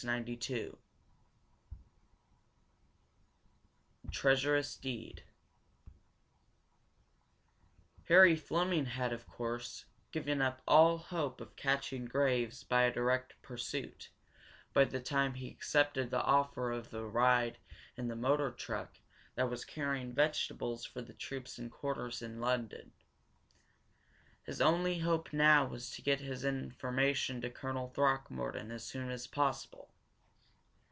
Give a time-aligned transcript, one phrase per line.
[0.03, 0.71] CHAPTER XIII
[4.03, 5.23] A TREACHEROUS DEED
[8.05, 13.39] Harry Fleming had, of course, given up all hope of catching Graves by a direct
[13.43, 14.09] pursuit
[14.73, 17.59] by the time he accepted the offer of a ride
[17.95, 18.95] in the motor truck
[19.35, 22.91] that was carrying vegetables for the troops in quarters in London.
[24.43, 29.27] His only hope now was to get his information to Colonel Throckmorton as soon as
[29.27, 29.89] possible.